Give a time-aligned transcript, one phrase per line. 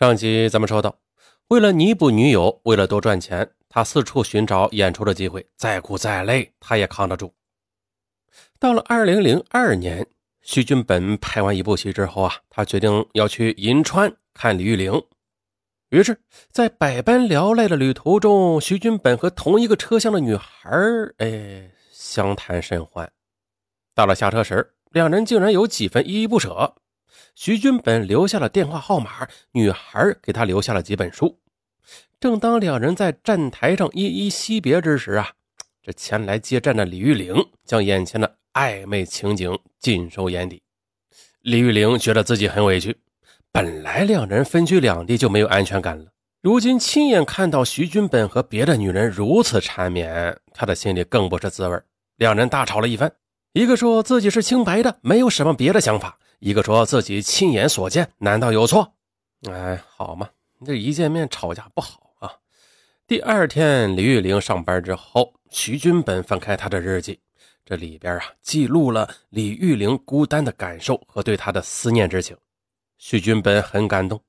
[0.00, 0.98] 上集咱们说到，
[1.48, 7.34] 为了弥补女友，为了多赚钱，他四处寻找演出的机会，再苦再累他也扛得住。
[8.58, 10.06] 到了二零零二年，
[10.40, 14.90] 徐君本拍完一部戏之后啊，他决定要去银川看李玉玲。
[15.90, 16.18] 于是，
[16.50, 20.70] 在百般聊赖的旅途中，徐君本和同一个车厢的女孩
[21.18, 23.12] 哎，相谈甚欢。
[23.94, 26.76] 到了下车时，两人竟然有几分依依不舍。
[27.34, 31.38] 徐军本留下了电话号码，女孩给他留下了几本书。
[32.20, 35.30] 正当两人在站台上依依惜别之时啊，
[35.82, 40.62] 这前来接站的李玉玲将眼前的暧昧情景尽收眼底。
[41.40, 42.94] 李玉玲觉得自己很委屈，
[43.50, 46.12] 本来两人分居两地就没有安全感了，
[46.42, 51.80] 如今亲眼看到徐军本和别的女人如此缠绵，他的心里更不是滋味。
[52.16, 53.10] 两人大吵了一番，
[53.54, 56.18] 一个说自己是清白的，没有什么别的想法。
[56.40, 58.94] 一个说自己亲眼所见，难道有错？
[59.50, 60.28] 哎，好嘛，
[60.64, 62.32] 这一见面吵架不好啊。
[63.06, 67.20] 第二天，李玉玲上班之后，徐军本翻开他的日记，
[67.66, 72.34] 这里边啊记录了李玉玲孤单的感受和对他的思念之情。
[72.96, 74.22] 徐军本很感动，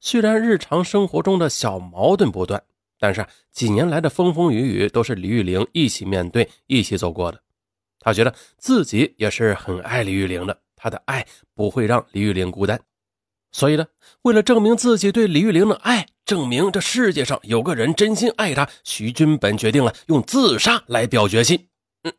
[0.00, 2.62] 虽然日常生活中的小矛盾不断，
[2.98, 7.40] 但是几年来的风风雨雨都是李玉玲一起面对、一起走过的。
[8.00, 10.60] 他觉得自己也是很爱李玉玲的。
[10.84, 12.78] 他的爱不会让李玉玲孤单，
[13.52, 13.86] 所以呢，
[14.20, 21.68] 为了证明自己对李玉玲的爱，证明这世界上有个人真心爱她，徐君本决定了用自杀来表决心。
[22.02, 22.12] 嗯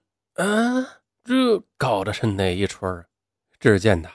[0.81, 0.87] 啊，
[1.23, 3.03] 这搞的是哪一出啊？
[3.59, 4.09] 只见呐，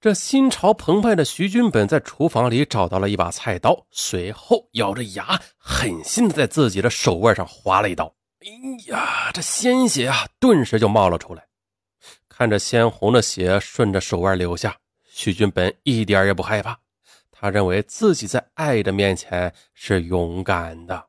[0.00, 8.14] 这心潮澎湃的徐君本在厨房里找到了一把菜刀，随后咬着牙，狠心的在自己的手腕上划了一刀。
[8.42, 8.46] 哎
[8.92, 11.47] 呀，这鲜血啊，顿时就冒了出来。
[12.38, 14.76] 看着鲜红的血顺着手腕流下，
[15.10, 16.78] 徐军本一点也不害怕。
[17.32, 21.04] 他认为自己在爱的面前是勇敢的。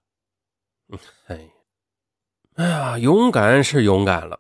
[1.28, 1.48] 哎，
[2.56, 4.40] 哎呀，勇敢是勇敢了。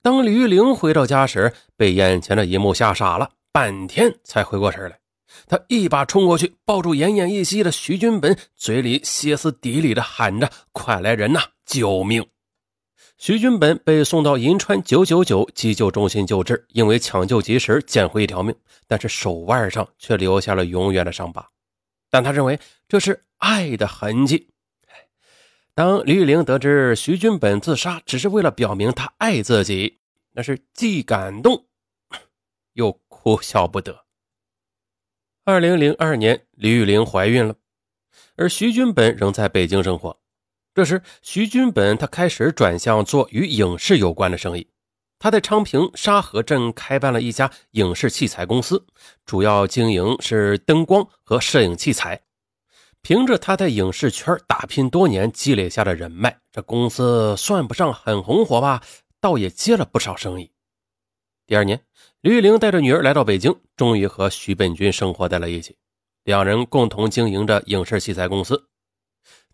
[0.00, 4.98] 当李玉玲回到家时，被眼前的一幕吓傻了，半天才回过神来。
[5.46, 12.26] 他一把冲过去，抱住奄奄一息的徐军本，嘴里歇斯底里的喊着：“快来人呐，救命！”
[13.20, 21.46] 徐军本被送到银川九九九急救中心救治，因为抢救及时，捡回一条命，但是手腕上却留下了永远的伤疤。
[22.08, 24.48] 但他认为这是爱的痕迹。
[25.74, 29.98] 当李玉玲得知徐军本自杀只是为了表明他爱自己，
[30.32, 31.66] 那是既感动
[32.72, 34.06] 又哭笑不得。
[35.44, 37.54] 二零零二年，李玉玲怀孕了，
[38.36, 40.18] 而徐军本仍在北京生活。
[40.72, 44.66] 这时，徐军本他开始转向做与影视有关的生意。
[45.18, 48.82] 他在昌平沙河镇开办了一家影视器材公司，
[49.26, 52.18] 主要经营是灯光和摄影器材。
[53.02, 58.82] 凭着他在影视圈打拼多年积累下的人脉，这公司算不上很红火吧，
[59.20, 60.50] 倒也接了不少生意。
[61.46, 61.80] 第二年，
[62.20, 65.76] 吕玉玲带着女儿来到北京，终于和徐本军生活在了一起。
[66.24, 68.69] 两人共同经营着影视器材公司。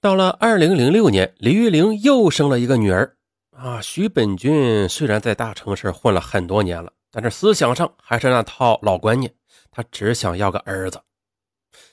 [0.01, 3.17] 到了二零零六年，李玉玲又生了一个女儿。
[3.51, 9.33] 啊，徐本军虽然在大城市混了很多年了，但是思想上还是那套老观念，
[9.71, 11.01] 他只想要个儿子。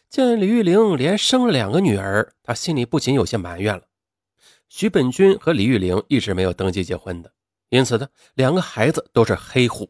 [0.09, 3.83] 见李玉玲连生了两个女儿，他心里不仅有些埋怨了。
[4.67, 7.31] 徐本军和李玉玲一直没有登记结婚的，
[7.69, 9.89] 因此呢，两个孩子都是黑户。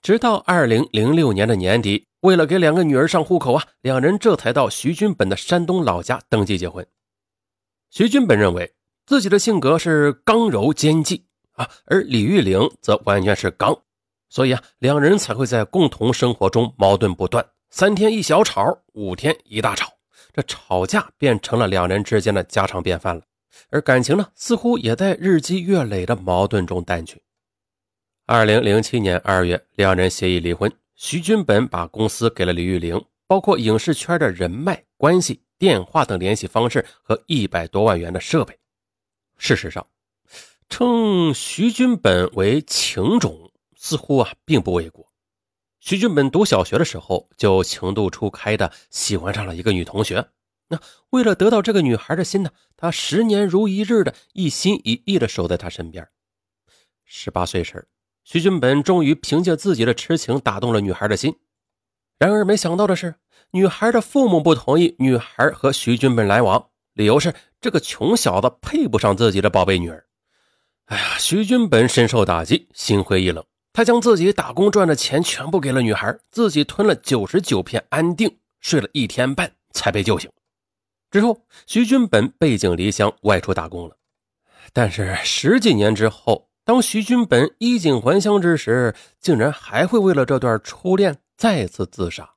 [0.00, 6.84] 直到二零零六年的年底，为了给两个女儿上户口啊，两人这才到徐军本的山东老家登记结婚。
[7.90, 8.74] 徐军本认为
[9.06, 13.78] 自己的性格是刚柔兼济啊，而李玉玲则完全是刚，
[14.28, 19.92] 所以啊，两人才会在共同生活中矛盾不断，三天一小吵，五天一大吵，
[20.34, 23.22] 这吵架变成了两人之间的家常便饭了。
[23.70, 27.22] 而感情呢，似乎也在日积月累的矛盾中淡去。
[28.26, 35.42] 二零零七年二月，两人协议离婚，徐军本把公司给了李玉玲，包括影视圈的人脉关系。
[35.58, 38.58] 电话等联系方式和一百多万元的设备。
[39.38, 39.86] 事实上，
[40.68, 45.10] 称徐君本为情种，似乎啊并不为过。
[45.80, 50.28] 徐君本读小学的时候就情窦初开的喜欢上了一个女同学。
[50.68, 50.78] 那
[51.08, 56.06] 为了得到这个女孩的心呢，他十年如一日的一心一意的守在她身边。
[57.06, 57.88] 十八岁时，
[58.24, 61.34] 徐君本终于凭借自己的痴情打动了女孩的心。
[62.18, 63.14] 然而没想到的是。
[63.52, 70.04] 女孩的父母不同意女孩和徐军本来往，理由是这个穷小子配不上自己的宝贝女儿。
[70.86, 73.42] 哎呀，徐军本深受打击，心灰意冷。
[73.72, 80.30] 他将自己打工赚的钱全部给了女孩，自己吞了九十九片安定，睡了一天半，才被救醒。
[81.10, 83.96] 之后，徐军本背井离乡外出打工了。
[84.72, 92.34] 但是十几年之后，当徐军本衣锦还乡之时，竟然还会为了这段初恋再次自杀。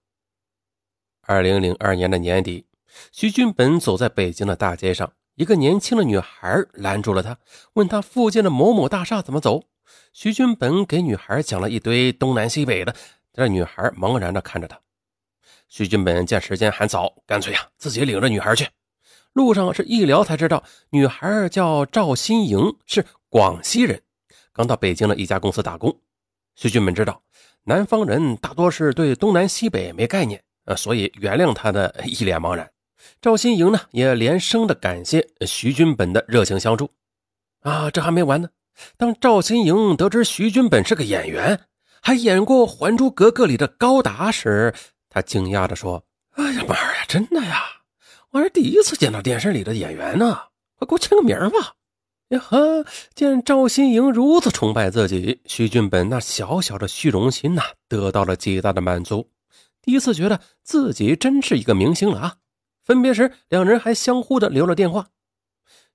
[1.22, 2.66] 二零零二年的年底，
[3.12, 7.38] 徐军本走在北京的大街上，一个年轻的女孩拦住了他，
[7.74, 9.64] 问他附近的某某大厦怎么走。
[10.12, 12.94] 徐军本给女孩讲了一堆东南西北的，
[13.32, 14.80] 这女孩茫然地看着他。
[15.70, 18.68] 徐军本见时间还早，干脆呀自己领着女孩去。
[19.34, 24.02] 路上是一聊才知道，女孩叫赵新颖，是广西人，
[24.52, 26.02] 刚到北京的一家公司打工。
[26.56, 27.22] 徐军本知道
[27.66, 32.70] 南方人大多是对东南西北没概念，呃，所以原谅他的一脸茫然。
[33.22, 36.90] 赵新颖呢也连声的感谢徐军本的热情相助。
[37.62, 38.50] 啊，这还没完呢。
[38.98, 41.60] 当赵新颖得知徐军本是个演员，
[42.02, 44.74] 还演过《还珠格格》里的高达时，
[45.10, 46.04] 他惊讶地说
[46.36, 47.62] ：“哎呀妈呀，真的呀！
[48.32, 50.40] 我是第一次见到电视里的演员呢，
[50.78, 51.74] 快给我签个名吧！”
[52.30, 52.86] 呀呵，
[53.16, 59.32] 见赵新颖如此崇拜自己，徐俊本那小小的虚荣心呐，得到了极大的满足。
[59.82, 62.36] 第一次觉得自己真是一个明星了啊！
[62.84, 65.08] 分别时，两人还相互的留了电话。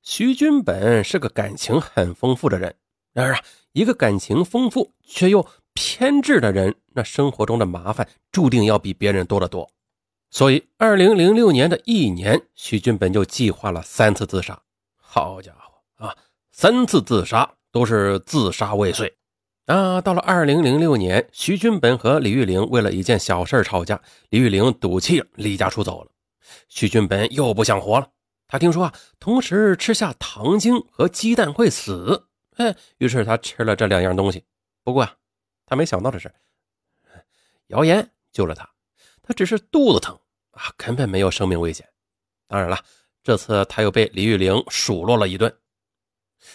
[0.02, 2.74] 徐君本是个感情很丰富的人，
[3.12, 3.40] 然而啊，
[3.70, 9.70] 一个感情丰富却又偏执的人，那生活中的麻烦注定要比别人多得多。
[10.30, 14.60] 所以，二零零六年的一年，徐俊本就计划了三次自杀。
[14.96, 16.16] 好家伙啊，
[16.50, 19.16] 三次自杀都是自杀未遂
[19.66, 20.00] 啊！
[20.00, 24.00] 到了二零零六年，徐君本和李玉玲为了一件小事吵架，
[24.30, 26.10] 李玉玲赌气离家出走了，
[26.68, 28.08] 徐君本又不想活了。
[28.46, 32.26] 他听说啊，同时吃下糖精和鸡蛋会死，
[32.56, 34.44] 哎，于是他吃了这两样东西。
[34.82, 35.14] 不过啊，
[35.64, 36.32] 他没想到的是，
[37.68, 38.68] 谣言救了他，
[39.22, 40.18] 他只是肚子疼
[40.50, 41.88] 啊，根本没有生命危险。
[42.46, 42.78] 当然了，
[43.22, 45.52] 这次他又被李玉玲数落了一顿。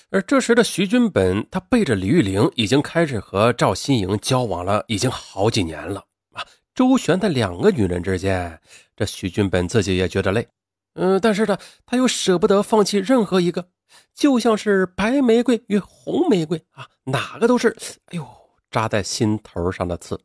[0.09, 6.45] 而这时的徐军本，他背着李玉玲已经开始和赵新颖交往了，已经好几年了啊。
[6.73, 8.59] 周旋在两个女人之间，
[8.95, 10.47] 这徐军本自己也觉得累。
[10.93, 13.69] 嗯，但是呢，他又舍不得放弃任何一个，
[14.13, 17.75] 就像是白玫瑰与红玫瑰啊，哪个都是
[18.07, 18.27] 哎呦
[18.71, 20.19] 扎在心头上的刺。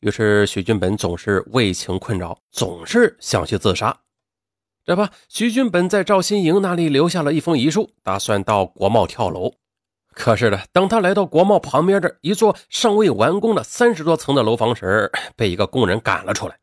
[0.00, 3.96] 于是徐俊本总是为情困扰，总是想去自杀。
[4.86, 9.54] 这不，徐俊本在赵新颖那里留下了一封遗书，打算到国贸跳楼。
[10.12, 16.60] 可是呢，当他来到国贸旁边的一座尚未完工的三十多层的楼房时，被一个工人赶了出来。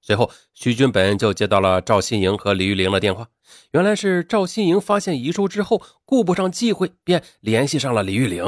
[0.00, 3.26] 随后，徐军本就接到了赵新颖和李玉玲的电话。
[3.72, 8.44] 原来是赵新颖发现遗书之后，顾不上忌讳，便联系上了李玉玲。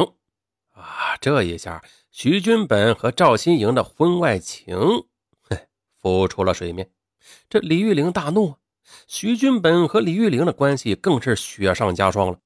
[0.74, 1.82] 啊，这一下，
[2.12, 4.78] 徐军本和赵新颖的婚外情，
[5.42, 5.66] 嘿，
[6.00, 6.88] 浮出了水面。
[7.50, 8.54] 这李玉玲大怒，
[9.06, 12.38] 徐军本和李玉玲的关系更是雪上加霜了。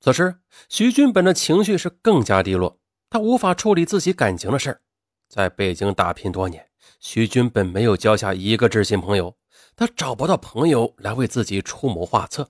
[0.00, 0.36] 此时，
[0.68, 2.78] 徐军本的情绪是更加低落，
[3.10, 4.80] 他无法处理自己感情的事
[5.28, 6.66] 在北京打拼多年。
[7.00, 9.36] 徐军本没有交下一个知心朋友，
[9.74, 12.48] 他找不到朋友来为自己出谋划策，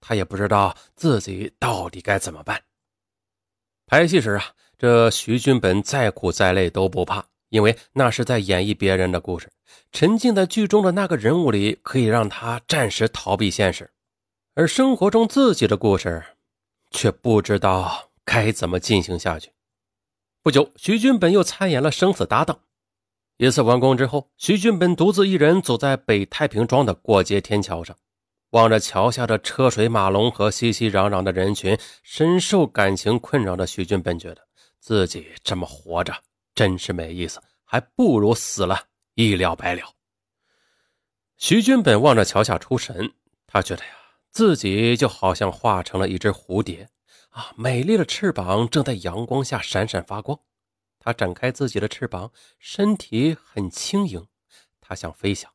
[0.00, 2.62] 他也不知道自己到底该怎么办。
[3.86, 4.44] 拍戏时啊，
[4.78, 9.50] 这徐军本再苦再累都不怕，因为那是在演绎别人的故事，
[9.92, 13.90] 沉浸在剧中的那个人物里，可以让他暂时逃避现实。
[14.54, 16.24] 而生活中自己的故事，
[16.90, 19.52] 却不知道该怎么进行下去。
[20.42, 22.56] 不久，徐俊本又参演了《生死搭档》。
[23.36, 27.94] 一次完工之后，徐俊本独自一人走在北太平庄的过街天桥上，
[28.50, 34.40] 望着桥下的车水马龙和熙熙攘攘的人群，深受感情困扰的徐俊本觉得
[34.80, 36.14] 自己这么活着
[36.56, 39.94] 真是没意思，还不如死了一了百了。
[41.36, 43.12] 徐军本望着桥下出神，
[43.46, 43.90] 他觉得呀，
[44.30, 46.88] 自己就好像化成了一只蝴蝶
[47.28, 50.40] 啊，美丽的翅膀正在阳光下闪闪发光。
[50.98, 54.26] 他展开自己的翅膀，身体很轻盈，
[54.80, 55.52] 他想飞翔。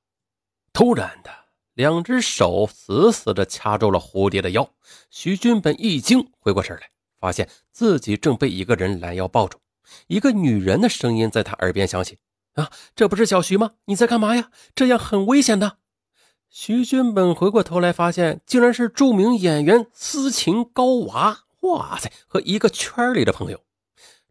[0.72, 1.32] 突然的，
[1.74, 4.72] 两只手死死地掐住了蝴蝶的腰。
[5.10, 9.60] 徐军本一惊，回过神来，发现自己正被一个人拦腰抱住。
[10.08, 12.18] 一个女人的声音在他耳边响起
[12.56, 13.72] ：“啊，这不是小徐吗？
[13.86, 14.50] 你在干嘛呀？
[14.76, 15.78] 这样很危险的。”
[16.50, 21.46] 徐军本回过头来，发现竟然是著名演员斯琴高娃。
[21.62, 23.62] 哇塞，和一个圈里的朋友。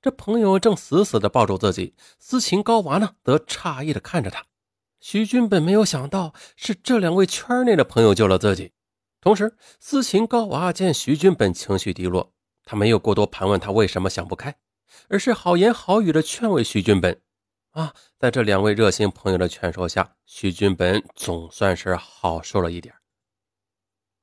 [0.03, 4.45] 这朋友正死死地抱住自己，斯琴高娃呢，则诧异地看着他。
[4.99, 8.73] 徐军本没有想到是这两位圈内的朋友救了自己。
[9.21, 12.33] 同时，斯琴高娃见徐军本情绪低落，
[12.65, 14.57] 他没有过多盘问他为什么想不开，
[15.09, 17.21] 而是好言好语的劝慰徐军本
[17.73, 22.95] ：“啊，在这两位热心朋友的劝说下，徐军本总算是好受了一点。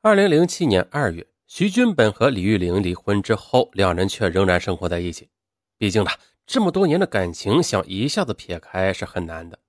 [0.02, 5.30] 二零零七年二月，徐军本和李玉玲离婚之后，两人却仍然生活在一起。
[5.78, 6.12] 毕竟呢，
[6.46, 9.60] 这么多年的感情，想一下子撇开是很难的。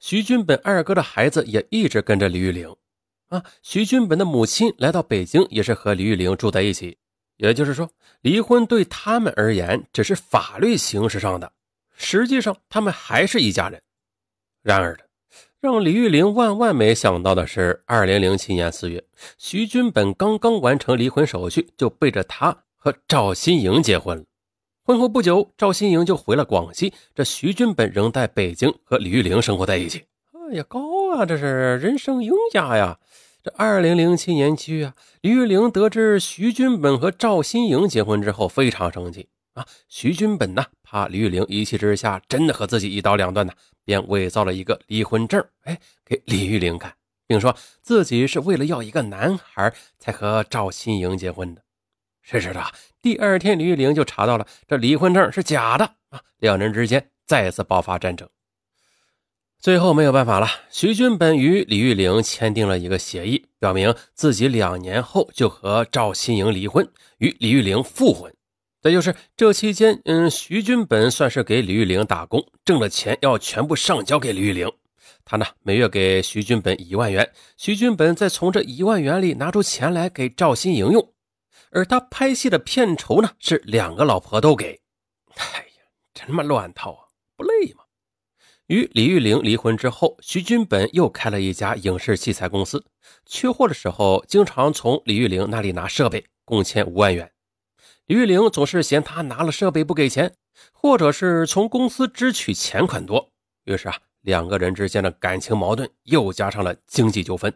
[0.00, 2.74] 徐军本二哥的孩子也一直跟着李玉玲。
[3.28, 6.98] 啊，徐军本的母亲来到北京，也是和李玉玲住在一起。
[7.36, 7.88] 也就是说，
[8.20, 11.52] 离婚对他们而言只是法律形式上的，
[11.96, 13.80] 实际上他们还是一家人。
[14.62, 14.98] 然而，
[15.60, 19.02] 让李玉玲万万没想到的是，二零零七年四月，
[19.38, 24.24] 徐军本刚刚完成离婚手续，就背着她和赵新颖结婚了。
[24.82, 30.04] 婚后不久，赵新颖就回了广西，这徐军本仍在北京和李玉玲生活在一起。
[30.32, 30.80] 哎呀，高
[31.14, 32.98] 啊，这是人生赢家呀！
[33.46, 39.64] 这二零零七年七月啊，李玉玲得知徐军本和赵新颖结婚之后，非常生气啊。
[39.88, 43.52] 徐军本呢，怕李玉玲一气之下真的和自己一刀两断呢，
[43.84, 46.92] 便伪造了一个离婚证，哎，给李玉玲看，
[47.28, 51.62] 并说自己是为了要一个男孩才和赵新颖结婚的。
[52.22, 52.68] 谁知道
[53.00, 58.28] 第二天李玉玲就查到了这离婚证是假的啊，两人之间再次爆发战争。
[59.58, 68.32] 最后没有办法了，徐军本与李玉玲签订了一个协议，表明自己两年后就和赵新颖离婚，与李玉玲复婚。
[68.80, 74.70] 再就是这期间，嗯，徐军本算是给李玉玲打工，挣的钱要全部上交给李玉玲。
[75.24, 81.12] 他呢，每月给徐军本一万元，徐军本再从这一万元里拿出钱来给赵新颖用。
[81.72, 84.80] 而他拍戏的片酬呢，是两个老婆都给。
[85.34, 85.82] 哎呀，
[86.14, 87.00] 真他妈乱套啊，
[87.36, 87.82] 不累吗？
[88.66, 92.84] 与李玉玲离婚之后，徐军本又开了一家影视器材公司。
[93.24, 97.30] 缺货的时候，经常从李玉玲那里拿设备，共欠五万元。
[98.06, 100.34] 李玉玲总是嫌他拿了设备不给钱，
[100.72, 103.30] 或者是从公司支取钱款多。
[103.66, 107.52] 于是啊，两个人之间的感情矛盾又加上了经济纠纷。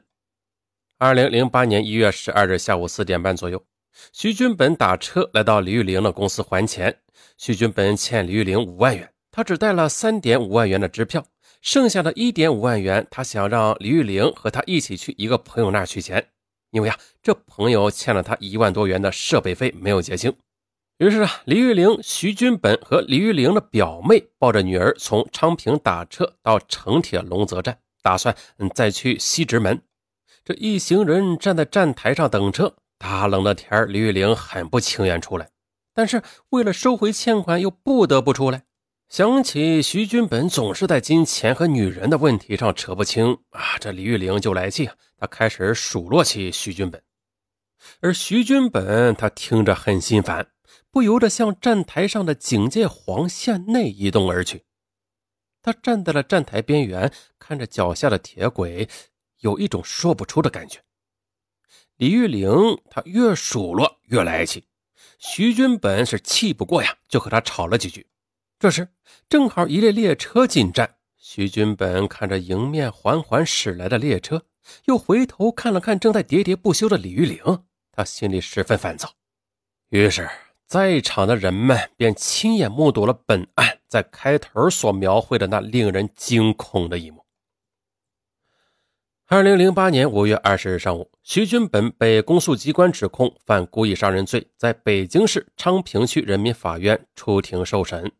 [0.98, 3.64] 二零零八年一月十二日下午四点半左右，
[4.12, 7.00] 徐军本打车来到李玉玲的公司还钱。
[7.36, 9.12] 徐军本欠李玉玲五万元。
[9.30, 11.24] 他只带了三点五万元的支票，
[11.60, 16.26] 剩下的一点五万元，他想让李玉玲和他一起去一个朋友那儿取钱，
[16.70, 20.34] 因为啊，这朋友欠了他一万多元的设备费没有结清。
[20.98, 29.80] 于是啊，李玉玲、徐军本和李玉玲的表妹抱着女儿从昌平打车到城铁龙泽站，打算嗯再去西直门。
[30.44, 35.48] 这一行人站在站台上等车，大冷的天李玉玲很不情愿出来，
[35.94, 38.64] 但是为了收回欠款，又不得不出来。
[39.10, 44.88] 想起徐军本总是在金钱和女人的问题上扯不清啊，这李玉玲就来气，
[45.18, 47.02] 她开始数落起徐军本，
[47.98, 50.52] 而徐军本他听着很心烦，
[50.92, 54.62] 不由得向站台上的警戒黄线内移动而去。
[55.60, 58.88] 他站在了站台边缘，看着脚下的铁轨，
[59.40, 60.78] 有一种说不出的感觉。
[61.96, 62.48] 李玉玲
[62.88, 64.68] 她越数落越来气，
[65.18, 68.06] 徐军本是气不过呀，就和他吵了几句。
[68.60, 68.88] 这时，
[69.26, 70.96] 正好一列列车进站。
[71.16, 74.44] 徐军本看着迎面缓缓驶来的列车，
[74.84, 79.14] 又回头看了看正在喋喋不休的李玉玲，他心里十分烦躁。
[79.88, 80.28] 于是，
[80.66, 87.24] 在场的人们便亲眼目睹了本案在开头所描绘的那令人惊恐的一幕。
[89.28, 98.12] 二零零八年五月二十日上午，徐军本被公诉机关指控犯故意杀人罪，在北京市昌平区人民法院出庭受审。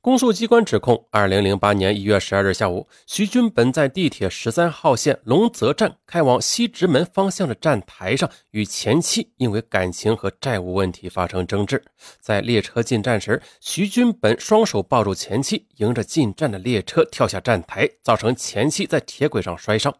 [0.00, 11.82] 公诉机关指控：二零零八年一月十二日下午，徐军本在地铁十三号线龙泽站开往西直门方向的站台上，与前妻因为感情和债务问题发生争执。
[12.20, 19.94] 在列车进站时，徐军本双手抱住前妻，迎着进站的列车跳下站台，造成前妻在铁轨上摔伤。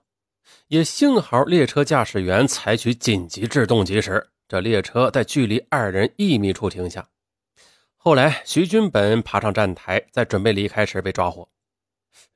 [0.68, 7.06] 也幸好列车驾驶员采取紧急制动及时，这列车在距离二人一米处停下。
[8.04, 11.49] 后来，徐军本爬上站台，在准备离开时被抓获。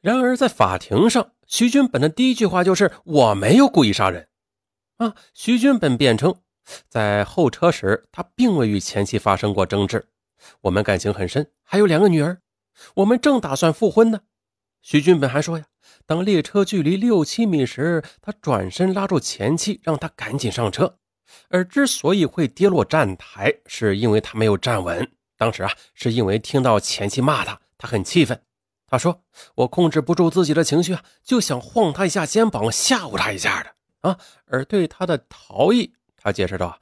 [0.01, 4.29] 然而，在法庭上，徐军本的第一句话就是“我没有故意杀人”。
[4.99, 6.37] 啊，徐军本辩称，
[6.89, 10.07] 在候车时他并未与前妻发生过争执，
[10.61, 12.41] 我们感情很深，还有两个女儿，
[12.95, 14.21] 我们正打算复婚呢。
[14.83, 15.65] 徐军本还说呀，
[16.07, 21.01] 当列车距离六七米时，他转身拉住前妻，让他赶紧上车。
[21.49, 25.11] 而之所以会跌落站台，是因为他没有站稳。
[25.37, 28.43] 当时啊，是因为听到前妻骂他，他很气愤。
[28.89, 29.23] 他说
[29.57, 36.79] ：“我控制不住自己的情绪啊，就想晃他一下肩膀，吓唬他一下的啊。”而对他的逃逸，他解释道：“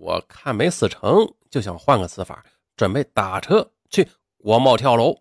[0.00, 2.44] 我看没死成就想换个死法，
[2.76, 5.16] 准备打车去国贸跳楼。”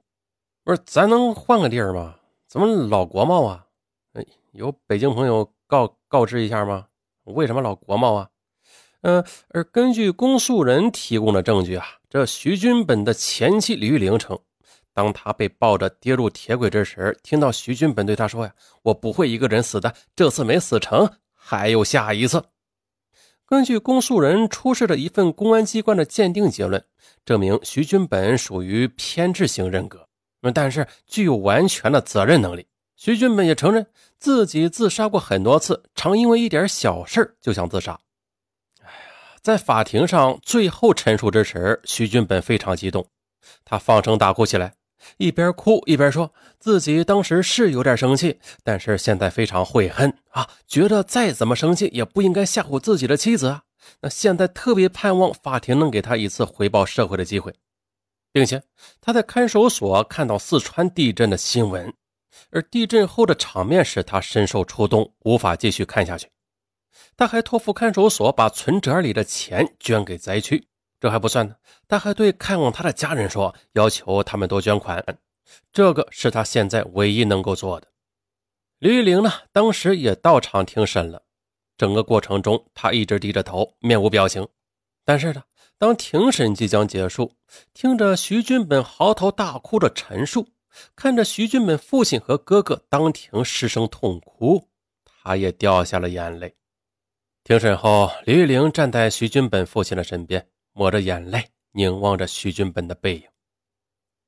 [0.65, 2.15] 不是，咱能换个地儿吗？
[2.47, 3.65] 怎么老国贸啊？
[4.51, 6.87] 有北京朋友告告知一下吗？
[7.23, 8.29] 为什么老国贸啊？
[9.01, 14.37] 嗯，而根据公诉人提供的证据啊，这徐军本的前妻李玉玲称，
[14.93, 18.53] 当他被抱着跌入铁轨之时，听到徐军本对他说：“呀，
[18.83, 22.43] 我不会一个人死的，这次没死成，还有下一次。”
[23.47, 26.83] 根据公诉人出示的一份公安机关的鉴定结论，
[27.23, 30.05] 证明徐军本属于偏执型人格，
[30.53, 32.67] 但是具有完全的责任能力。
[32.97, 33.87] 徐军本也承认
[34.17, 37.97] 自己自杀过很多次，常因为一点小事就想自杀。
[39.41, 43.07] 在法庭上最后陈述之时，徐俊本非常激动，
[43.65, 44.75] 他放声大哭起来，
[45.17, 53.63] 一边哭一边说自己当时是有点生气，但是现在非常悔恨啊，觉得再怎么生气也不应该吓唬自己的妻子啊。
[54.01, 57.51] 那现在特别盼望法庭能给他一次回报社会的机会，
[58.31, 58.61] 并且
[59.01, 61.91] 他在看守所看到四川地震的新闻，
[62.51, 66.29] 而地震后的场面使他深受触动，无法继续看下去。
[67.15, 70.67] 他还托付看守所把存折里的钱捐给灾区。
[70.99, 71.55] 这还不算呢，
[71.87, 75.03] 他还对看望他的家人说，要求他们多捐款。
[75.73, 77.87] 这个是他现在唯一能够做的。
[78.77, 81.23] 李玉玲呢，当时也到场听审了。
[81.77, 84.47] 整个过程中，他一直低着头，面无表情。
[85.03, 85.43] 但是呢，
[85.79, 87.33] 当庭审即将结束，
[87.73, 90.49] 听着徐军本嚎啕大哭的陈述，
[90.95, 94.69] 看着徐军本父亲和哥哥当庭失声痛哭，
[95.03, 96.55] 他也掉下了眼泪。
[97.43, 103.23] 庭审后，李玉玲站在徐军本父亲的身边，抹着眼泪，凝望着徐军本的背影。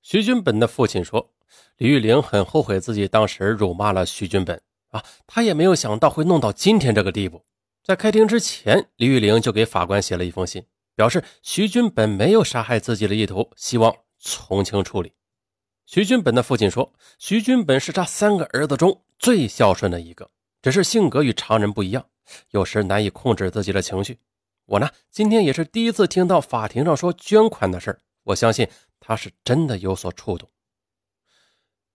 [0.02, 1.30] 徐军本的父亲说
[1.78, 7.46] ：“李玉玲很后悔自己当时辱骂了徐军本。”啊，他也没有想到会弄到今天这个地步。
[7.84, 10.66] 在开庭之前，李玉玲就给法官写了一封信，
[10.96, 15.14] 表示徐军本没有杀害自己的意图，希望从轻处理。
[15.86, 20.32] 徐军本的父亲说，徐军本是他三个儿子中最孝顺的一个，
[20.64, 22.06] 只是性格与常人不一样，
[22.52, 24.20] 有时难以控制自己的情绪。
[24.66, 28.68] 我呢，今天也是第一次听到法庭上说捐款的事儿，我相信
[29.00, 30.50] 他是真的有所触动。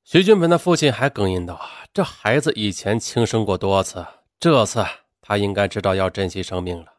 [0.05, 1.61] 徐俊本的父亲还哽咽道
[1.93, 4.07] ：“这孩子以前轻生过多次，
[4.39, 4.85] 这次
[5.21, 6.93] 他应该知道要珍惜生命了。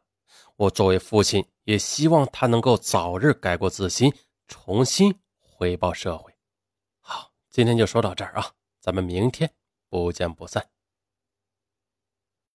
[0.55, 4.13] 我作为父亲，也希望他能够早日改过自新，
[4.47, 6.33] 重新回报社会。”
[7.01, 9.51] 好，今天就说到这儿啊，咱们明天
[9.89, 10.67] 不见不散。